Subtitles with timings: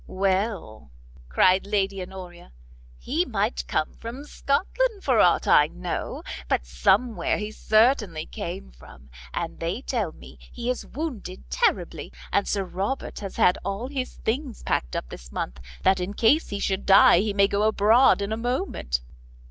[0.07, 0.89] "Well,"
[1.29, 2.53] cried Lady Honoria,
[2.97, 9.11] "he might come from Scotland, for aught I know, but somewhere he certainly came from;
[9.31, 14.15] and they tell me he is wounded terribly, and Sir Robert has had all his
[14.15, 18.23] things packed up this month, that in case he should die, he may go abroad
[18.23, 19.01] in a moment."